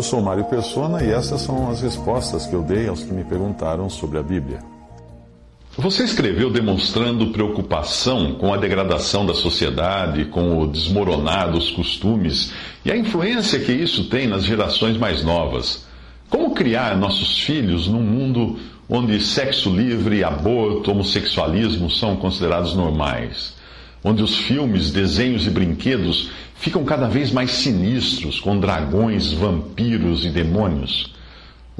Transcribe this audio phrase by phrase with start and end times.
[0.00, 3.22] Eu sou Mário Persona e essas são as respostas que eu dei aos que me
[3.22, 4.60] perguntaram sobre a Bíblia.
[5.76, 12.50] Você escreveu demonstrando preocupação com a degradação da sociedade, com o desmoronar dos costumes
[12.82, 15.84] e a influência que isso tem nas gerações mais novas.
[16.30, 18.58] Como criar nossos filhos num mundo
[18.88, 23.54] onde sexo livre, aborto, homossexualismo são considerados normais?
[24.02, 30.30] Onde os filmes, desenhos e brinquedos ficam cada vez mais sinistros, com dragões, vampiros e
[30.30, 31.12] demônios?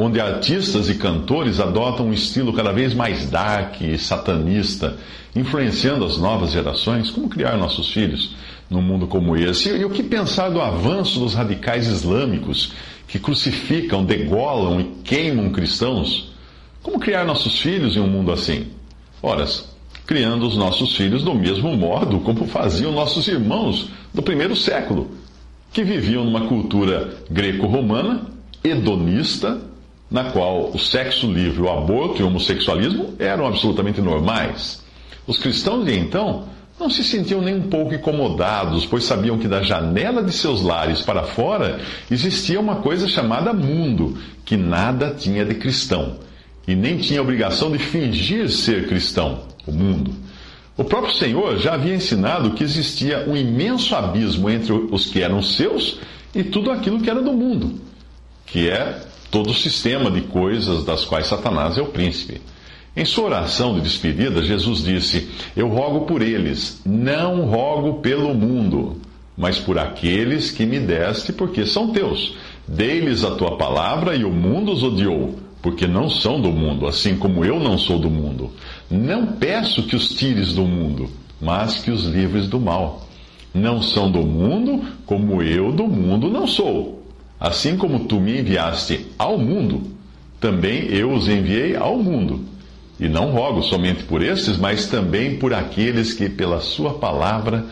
[0.00, 4.97] onde artistas e cantores adotam um estilo cada vez mais dark e satanista,
[5.36, 7.11] influenciando as novas gerações?
[7.11, 8.34] Como criar nossos filhos
[8.70, 9.69] num mundo como esse?
[9.69, 12.72] E o que pensar do avanço dos radicais islâmicos
[13.06, 16.33] que crucificam, degolam e queimam cristãos?
[16.83, 18.69] Como criar nossos filhos em um mundo assim?
[19.22, 19.47] Ora,
[20.11, 25.08] criando os nossos filhos do mesmo modo como faziam nossos irmãos do primeiro século,
[25.72, 28.22] que viviam numa cultura greco-romana,
[28.64, 29.61] hedonista,
[30.11, 34.83] na qual o sexo livre, o aborto e o homossexualismo eram absolutamente normais.
[35.28, 39.62] Os cristãos de então não se sentiam nem um pouco incomodados, pois sabiam que da
[39.62, 41.78] janela de seus lares para fora
[42.11, 46.16] existia uma coisa chamada mundo, que nada tinha de cristão,
[46.70, 50.14] e nem tinha obrigação de fingir ser cristão, o mundo.
[50.76, 55.42] O próprio Senhor já havia ensinado que existia um imenso abismo entre os que eram
[55.42, 55.98] seus
[56.34, 57.80] e tudo aquilo que era do mundo,
[58.46, 62.41] que é todo o sistema de coisas das quais Satanás é o príncipe.
[62.97, 69.00] Em sua oração de despedida, Jesus disse: Eu rogo por eles, não rogo pelo mundo,
[69.36, 72.36] mas por aqueles que me deste, porque são teus.
[72.66, 77.16] Dei-lhes a tua palavra e o mundo os odiou, porque não são do mundo, assim
[77.16, 78.50] como eu não sou do mundo.
[78.91, 81.10] Não peço que os tires do mundo,
[81.41, 83.06] mas que os livres do mal.
[83.53, 87.04] Não são do mundo, como eu do mundo não sou.
[87.38, 89.82] Assim como tu me enviaste ao mundo,
[90.41, 92.44] também eu os enviei ao mundo.
[92.98, 97.65] E não rogo somente por estes, mas também por aqueles que, pela Sua palavra,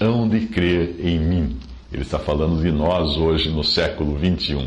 [0.00, 1.56] hão de crer em mim.
[1.92, 4.66] Ele está falando de nós hoje no século 21.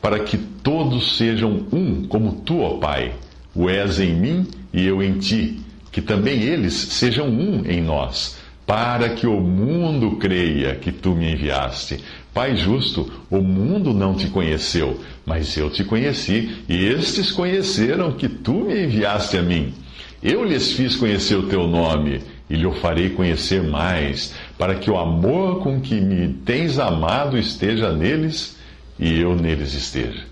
[0.00, 3.14] Para que todos sejam um, como tu, ó Pai,
[3.54, 5.60] o és em mim e eu em ti,
[5.90, 11.32] que também eles sejam um em nós, para que o mundo creia que tu me
[11.32, 12.00] enviaste.
[12.32, 18.28] Pai justo, o mundo não te conheceu, mas eu te conheci, e estes conheceram que
[18.28, 19.74] tu me enviaste a mim.
[20.22, 22.20] Eu lhes fiz conhecer o teu nome,
[22.50, 27.92] e lhe farei conhecer mais, para que o amor com que me tens amado esteja
[27.92, 28.58] neles
[28.98, 30.28] e eu neles esteja.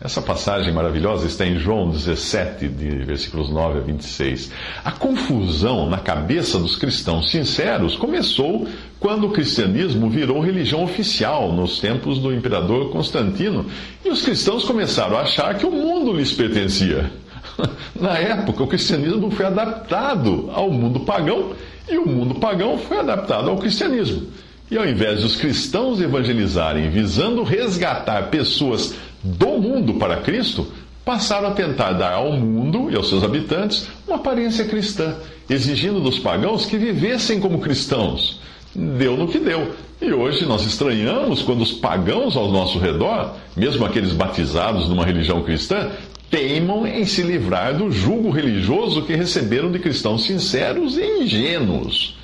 [0.00, 4.50] Essa passagem maravilhosa está em João 17, de versículos 9 a 26.
[4.84, 8.68] A confusão na cabeça dos cristãos sinceros começou
[9.00, 13.64] quando o cristianismo virou religião oficial nos tempos do imperador Constantino
[14.04, 17.10] e os cristãos começaram a achar que o mundo lhes pertencia.
[17.98, 21.52] Na época, o cristianismo foi adaptado ao mundo pagão
[21.88, 24.28] e o mundo pagão foi adaptado ao cristianismo.
[24.70, 30.66] E ao invés de os cristãos evangelizarem visando resgatar pessoas do mundo para Cristo,
[31.04, 35.14] passaram a tentar dar ao mundo e aos seus habitantes uma aparência cristã,
[35.48, 38.40] exigindo dos pagãos que vivessem como cristãos.
[38.74, 39.72] Deu no que deu.
[40.00, 45.42] E hoje nós estranhamos quando os pagãos ao nosso redor, mesmo aqueles batizados numa religião
[45.42, 45.90] cristã,
[46.30, 52.16] teimam em se livrar do jugo religioso que receberam de cristãos sinceros e ingênuos.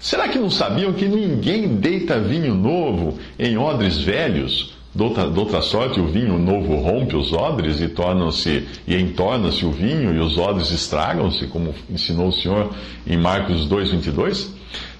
[0.00, 4.74] Será que não sabiam que ninguém deita vinho novo em odres velhos?
[4.94, 10.20] Doutra sorte, o vinho novo rompe os odres e torna-se e entorna-se o vinho e
[10.20, 12.70] os odres estragam-se, como ensinou o Senhor
[13.04, 14.50] em Marcos 2:22.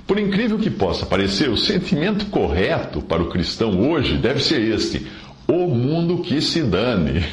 [0.07, 5.07] Por incrível que possa parecer, o sentimento correto para o cristão hoje deve ser este:
[5.47, 7.25] o mundo que se dane.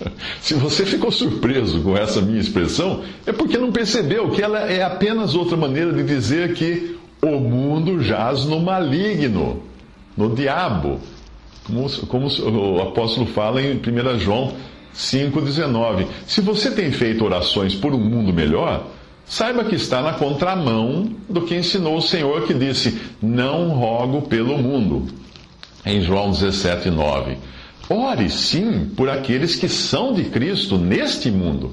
[0.40, 4.82] Se você ficou surpreso com essa minha expressão, é porque não percebeu que ela é
[4.82, 9.62] apenas outra maneira de dizer que o mundo jaz no maligno,
[10.16, 11.00] no diabo,
[11.66, 14.54] como, como o apóstolo fala em 1 João
[14.94, 16.06] 5,19.
[16.26, 18.86] Se você tem feito orações por um mundo melhor,
[19.26, 24.56] saiba que está na contramão do que ensinou o Senhor, que disse: Não rogo pelo
[24.58, 25.06] mundo.
[25.84, 27.36] Em João 17, 9.
[27.88, 31.72] Ore sim por aqueles que são de Cristo neste mundo,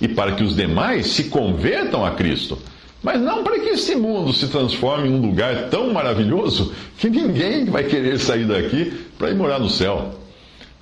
[0.00, 2.58] e para que os demais se convertam a Cristo.
[3.02, 7.66] Mas não para que este mundo se transforme em um lugar tão maravilhoso que ninguém
[7.66, 10.14] vai querer sair daqui para ir morar no céu.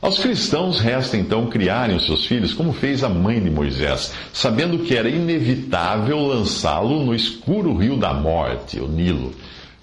[0.01, 4.81] Aos cristãos resta então criarem os seus filhos como fez a mãe de Moisés, sabendo
[4.81, 9.33] que era inevitável lançá-lo no escuro rio da morte, o Nilo,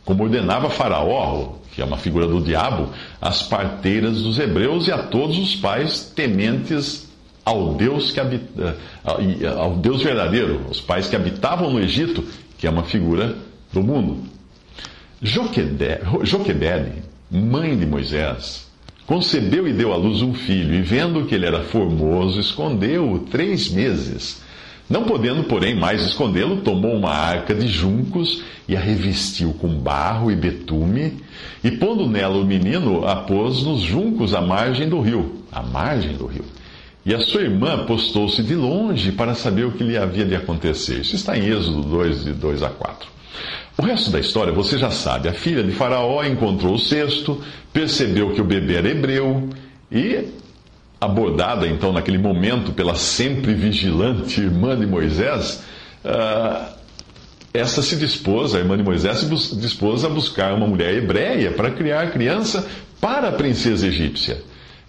[0.03, 2.89] como ordenava Faraó, que é uma figura do diabo,
[3.21, 7.07] às parteiras dos hebreus e a todos os pais tementes
[7.45, 8.77] ao Deus que habita,
[9.57, 12.21] ao Deus verdadeiro, os pais que habitavam no Egito,
[12.57, 13.33] que é uma figura
[13.71, 14.25] do mundo.
[15.21, 18.67] Joquebede, mãe de Moisés,
[19.07, 23.69] concebeu e deu à luz um filho, e vendo que ele era formoso, escondeu-o três
[23.69, 24.41] meses.
[24.89, 30.31] Não podendo, porém, mais escondê-lo, tomou uma arca de juncos e a revestiu com barro
[30.31, 31.17] e betume,
[31.63, 35.43] e pondo nela o menino, a pôs nos juncos à margem do rio.
[35.51, 36.45] À margem do rio.
[37.05, 41.01] E a sua irmã postou-se de longe para saber o que lhe havia de acontecer.
[41.01, 43.09] Isso está em Êxodo 2, de 2 a 4.
[43.77, 45.29] O resto da história você já sabe.
[45.29, 47.41] A filha de Faraó encontrou o cesto,
[47.71, 49.49] percebeu que o bebê era hebreu
[49.91, 50.25] e,
[50.99, 55.63] abordada então naquele momento pela sempre vigilante irmã de Moisés,
[56.03, 56.79] uh,
[57.53, 61.71] essa se dispôs, a irmã de Moisés se dispôs a buscar uma mulher hebreia para
[61.71, 62.67] criar a criança
[62.99, 64.41] para a princesa egípcia.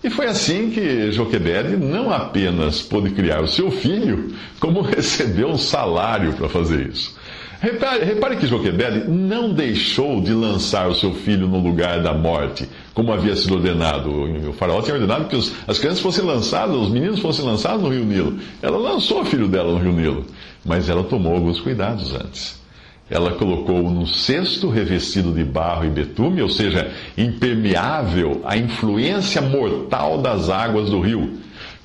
[0.02, 5.58] E foi assim que Joquebede não apenas pôde criar o seu filho, como recebeu um
[5.58, 7.18] salário para fazer isso.
[7.60, 12.66] Repare, repare que Joquebede não deixou de lançar o seu filho no lugar da morte,
[13.00, 14.10] como havia sido ordenado.
[14.50, 17.88] O faraó tinha ordenado que os, as crianças fossem lançadas, os meninos fossem lançados no
[17.88, 18.38] rio Nilo.
[18.60, 20.26] Ela lançou o filho dela no rio Nilo,
[20.62, 22.60] mas ela tomou alguns cuidados antes.
[23.08, 30.50] Ela colocou-o cesto revestido de barro e betume, ou seja, impermeável à influência mortal das
[30.50, 31.38] águas do rio.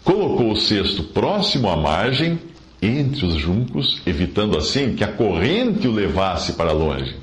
[0.04, 2.38] Colocou o cesto próximo à margem
[2.82, 7.16] entre os juncos, evitando assim que a corrente o levasse para longe.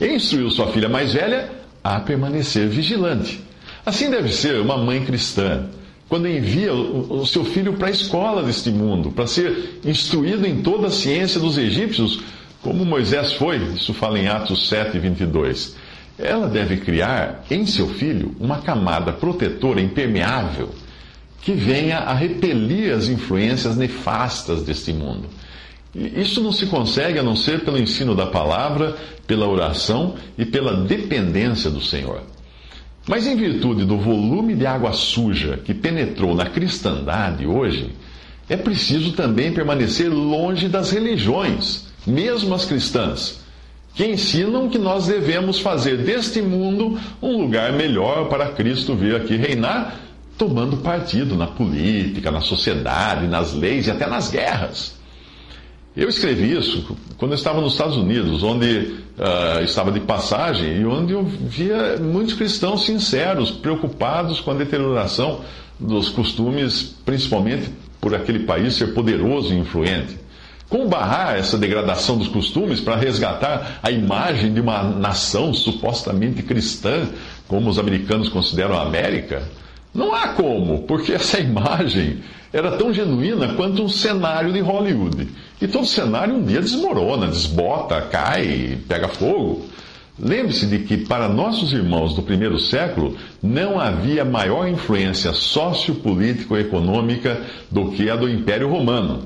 [0.00, 1.55] Instruiu sua filha mais velha
[1.94, 3.40] a permanecer vigilante.
[3.84, 5.66] Assim deve ser uma mãe cristã,
[6.08, 10.88] quando envia o seu filho para a escola deste mundo, para ser instruído em toda
[10.88, 12.20] a ciência dos egípcios,
[12.62, 15.76] como Moisés foi, isso fala em Atos 7, 22.
[16.18, 20.70] Ela deve criar em seu filho uma camada protetora impermeável
[21.42, 25.28] que venha a repelir as influências nefastas deste mundo.
[26.14, 28.94] Isso não se consegue a não ser pelo ensino da palavra,
[29.26, 32.20] pela oração e pela dependência do Senhor.
[33.08, 37.90] Mas em virtude do volume de água suja que penetrou na cristandade hoje,
[38.48, 43.40] é preciso também permanecer longe das religiões, mesmo as cristãs,
[43.94, 49.36] que ensinam que nós devemos fazer deste mundo um lugar melhor para Cristo vir aqui
[49.36, 50.00] reinar
[50.36, 54.95] tomando partido na política, na sociedade, nas leis e até nas guerras.
[55.96, 60.84] Eu escrevi isso quando eu estava nos Estados Unidos, onde uh, estava de passagem e
[60.84, 65.40] onde eu via muitos cristãos sinceros, preocupados com a deterioração
[65.80, 70.18] dos costumes, principalmente por aquele país ser poderoso e influente.
[70.68, 77.08] Como barrar essa degradação dos costumes para resgatar a imagem de uma nação supostamente cristã,
[77.48, 79.48] como os americanos consideram a América?
[79.94, 82.18] Não há como, porque essa imagem
[82.52, 85.28] era tão genuína quanto um cenário de Hollywood.
[85.60, 89.64] E todo cenário um dia desmorona, desbota, cai, pega fogo.
[90.18, 97.90] Lembre-se de que, para nossos irmãos do primeiro século, não havia maior influência sociopolítico-econômica do
[97.90, 99.24] que a do Império Romano.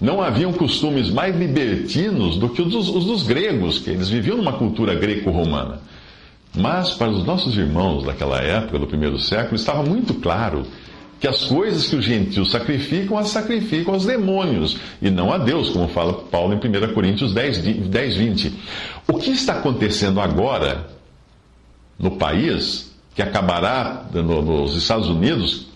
[0.00, 4.36] Não haviam costumes mais libertinos do que os dos, os dos gregos, que eles viviam
[4.36, 5.80] numa cultura greco-romana.
[6.54, 10.64] Mas para os nossos irmãos daquela época, do primeiro século, estava muito claro
[11.18, 15.70] que as coisas que os gentios sacrificam, as sacrificam aos demônios e não a Deus,
[15.70, 17.58] como fala Paulo em 1 Coríntios 10,
[17.88, 18.54] 10 20.
[19.08, 20.86] O que está acontecendo agora
[21.98, 25.68] no país, que acabará, no, nos Estados Unidos,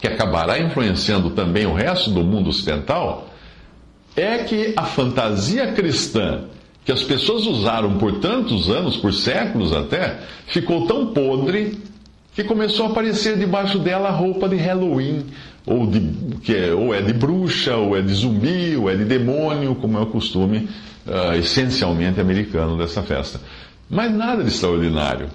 [0.00, 3.28] que acabará influenciando também o resto do mundo ocidental,
[4.16, 6.44] é que a fantasia cristã
[6.84, 11.78] que as pessoas usaram por tantos anos, por séculos até, ficou tão podre
[12.42, 15.26] que começou a aparecer debaixo dela roupa de Halloween,
[15.66, 16.00] ou, de,
[16.42, 19.98] que é, ou é de bruxa, ou é de zumbi, ou é de demônio, como
[19.98, 20.68] é o costume
[21.06, 23.40] uh, essencialmente americano dessa festa.
[23.88, 25.28] Mas nada de extraordinário,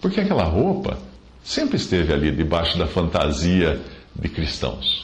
[0.00, 0.98] porque aquela roupa
[1.42, 3.80] sempre esteve ali debaixo da fantasia
[4.14, 5.03] de cristãos.